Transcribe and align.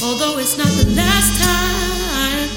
Although 0.00 0.38
it's 0.38 0.56
not 0.56 0.68
the 0.68 0.94
last 0.94 1.42
time. 1.42 2.48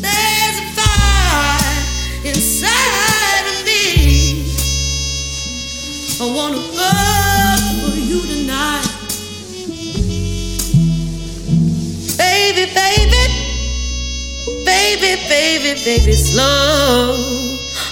There's 0.00 0.58
a 0.58 0.66
fire 0.74 1.84
inside 2.24 3.44
of 3.52 3.64
me. 3.66 4.42
I 6.18 6.24
wanna 6.34 6.62
burn 6.76 7.60
for 7.82 7.96
you 8.10 8.20
tonight. 8.32 8.88
Baby, 12.16 12.72
baby, 12.72 13.22
baby, 14.64 15.12
baby, 15.28 15.74
baby, 15.84 16.12
slow. 16.12 17.16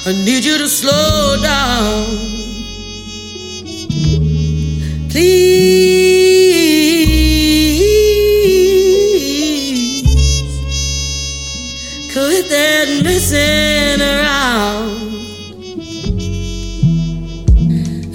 I 0.06 0.12
need 0.24 0.42
you 0.44 0.56
to 0.56 0.68
slow 0.68 1.36
down. 1.42 2.06
Please, 5.10 5.43
messing 13.04 14.00
around. 14.00 14.96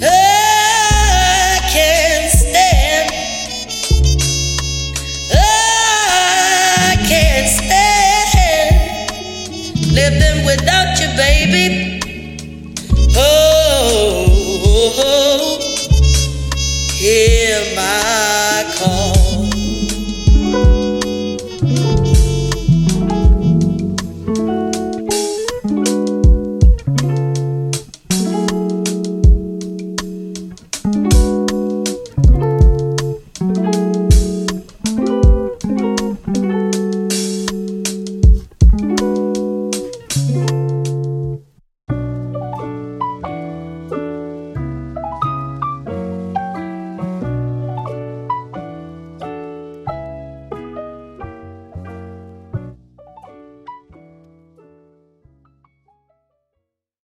I 0.02 1.60
can't 1.72 2.30
stand. 2.32 3.10
I 5.32 6.96
can't 7.08 7.48
stand 7.48 8.74
living 9.92 10.44
without 10.44 10.98
you, 11.00 11.08
baby. 11.16 11.99